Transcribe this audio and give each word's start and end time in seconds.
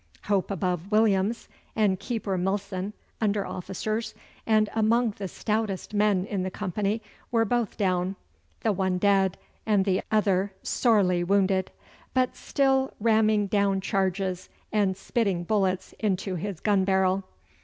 Hope 0.23 0.49
above 0.49 0.91
Williams 0.91 1.47
and 1.75 1.99
Keeper 1.99 2.35
Milson, 2.35 2.93
under 3.21 3.45
officers, 3.45 4.15
and 4.47 4.67
among 4.73 5.11
the 5.19 5.27
stoutest 5.27 5.93
men 5.93 6.25
in 6.25 6.41
the 6.41 6.49
company, 6.49 7.03
were 7.29 7.45
both 7.45 7.77
down, 7.77 8.15
the 8.61 8.71
one 8.71 8.97
dead 8.97 9.37
and 9.63 9.85
the 9.85 10.01
other 10.11 10.53
sorely 10.63 11.23
wounded, 11.23 11.69
but 12.15 12.35
still 12.35 12.91
ramming 12.99 13.45
down 13.45 13.79
charges, 13.79 14.49
and 14.73 14.97
spitting 14.97 15.43
bullets 15.43 15.93
into 15.99 16.33
his 16.33 16.61
gun 16.61 16.83
barrel. 16.83 17.23